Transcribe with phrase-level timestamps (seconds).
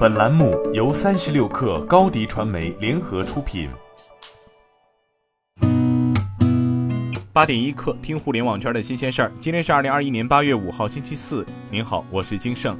[0.00, 3.68] 本栏目由三十六氪高低传媒联合出品。
[7.34, 9.32] 八点一刻，听互联网圈的新鲜事儿。
[9.38, 11.44] 今天是二零二一年八月五号，星期四。
[11.70, 12.74] 您好，我是金盛。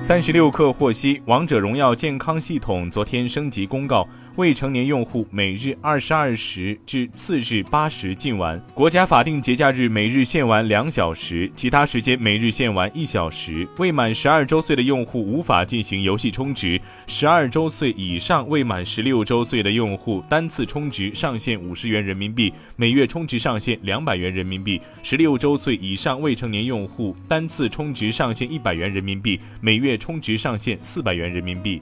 [0.00, 4.06] 三十六氪获悉，王者荣耀健康系统昨天升级公告。
[4.36, 13.66] 未成年用户每日二十二时至次日八时禁玩，国家法定节假日每日限玩两小时，其他时间每日限玩一小时。
[13.78, 31.80] 未满十二周岁的用户无法进行游戏充值，十二周岁以上未满十六周岁的用户单次充值上限五十元人民币，每月充值上限两百元人民币；十六周岁以上未成年用户单次充值上限一百元人民币，每月充值上限四百元人民币。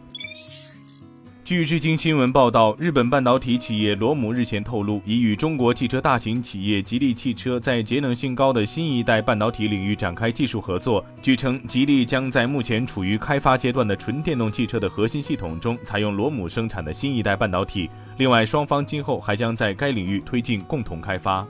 [1.45, 11.05] 据日经新闻报道，日本半导体企业罗姆日前透露，已与中国汽车大型企业吉利汽车在节能性高的新一代半导体领域展开技术合作。
[11.21, 17.91] 据称，吉利将在目前处于开发阶段的纯电动汽车的核心系统中采用罗姆生产的新一代半导体。
[18.17, 21.47] 另外，双方今后还将在该领域推进共同开发。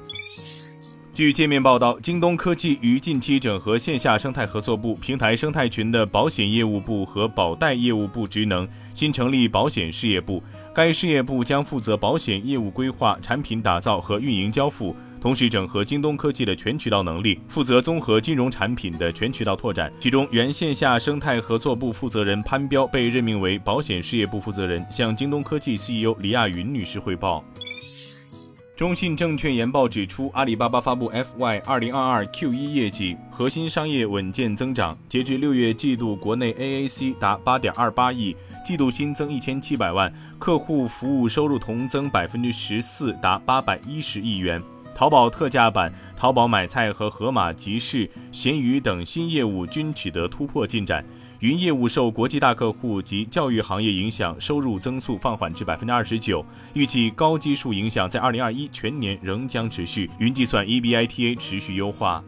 [1.14, 10.42] 据界面报道，京东科技于近期整合线下生态合作部、平台生态群的保险业务部和保贷业务部职能，新成立保险事业部。
[10.74, 19.92] 该事业部将负责保险业务规划、产品打造和运营交付，同时整合京东科技的全渠道能力，负责综合金融产品的全渠道拓展。
[20.00, 27.44] 其中，原线下生态合作部负责人潘彪被任命为保险事业部负责人，向京东科技 CEO 李亚云女士汇报。
[28.76, 34.98] 中信证券研报指出，阿里巴巴发布 FY 二零二二 Q 一业绩，核心商业稳健增长。
[35.08, 44.60] 截至六月季度，国内 AAC 达八点二八亿，季度新增一千七百万，客户服务收入同增百分之十四，达八百一十亿元。
[44.92, 51.04] 淘宝特价版、淘宝买菜和盒马集市、闲鱼等新业务均取得突破进展。
[51.40, 56.44] 云业务受国际大客户及教育行业影响，收入增速放缓至百分之二十九。
[56.72, 60.10] 预计高基数影响在二零二一全年仍将持续。
[60.18, 62.22] 云计算 EBITA 持续优化。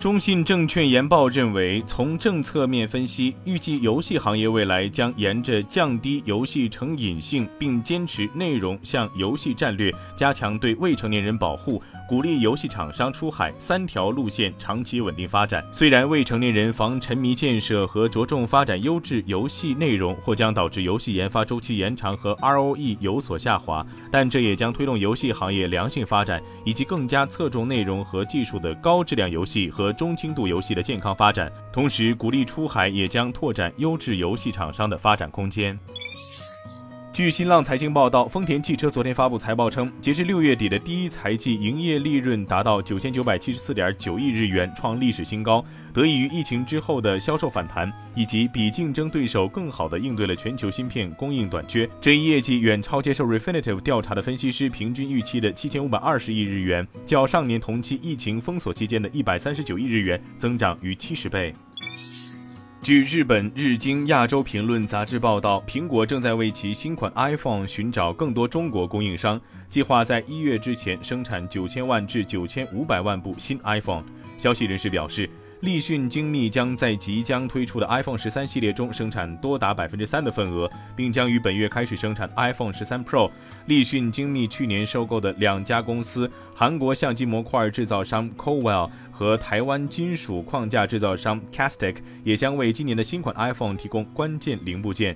[0.00, 15.62] 中信证券研报认为，从政策面分析，预计游戏行业未来将沿着降低游戏成瘾性，并坚持内容向游戏战略，加强对未成年人保护，鼓励游戏厂商出海三条路线长期稳定发展。
[15.70, 29.89] 虽然未成年人防沉迷建设和着重发展优质游戏内容或将导致游戏研发周期延长和 ROE 有所下滑，但这也将推动游戏行业良性发展，以及更加侧重内容和技术的高质量游戏和。
[29.92, 35.78] 中轻度游戏的健康发展，同时鼓励出海，也将拓展优质游戏厂商的发展空间。
[37.20, 45.62] 据新浪财经报道，丰田汽车昨天发布财报称，截至六月底的第一财季营业利润达到九千九百七十四点九亿日元，创历史新高。
[45.92, 61.52] 得益于疫情之后的销售反弹，以及比竞争对手更好地应对了全球芯片供应短缺，这一业绩远超接受 Refinitive 调查的分析师平均预期的七千五百二十亿日元，较上年同期疫情封锁期间的一百三十九亿日元增长逾七十倍。
[62.82, 74.02] 据日本日经亚洲评论杂志报道，苹果正在为其新款 iPhone 寻找更多中国供应商，计划在一月之前生产九千万至九千五百万部新 iPhone。
[74.38, 75.28] 消息人士表示。
[75.60, 83.30] 立讯精密将在即将推出的 iPhone 十三系列中生产多达百分之三的份额，并将于本月开始生产 iPhone 十三 Pro。
[83.66, 95.14] 立讯精密去年收购的两家公司——韩国相机模块制造商 Cowell 和台湾金属框架制造商 Castic，也将为今年的新款 iPhone 提供关键零部件。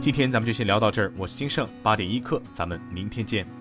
[0.00, 3.57] 今天咱们就先聊到这儿，我是金盛，八点一刻，咱们明天见。